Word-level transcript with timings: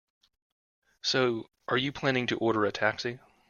So, 1.03 1.51
are 1.67 1.77
you 1.77 1.91
planning 1.91 2.25
to 2.25 2.37
order 2.39 2.65
a 2.65 2.71
taxi? 2.71 3.19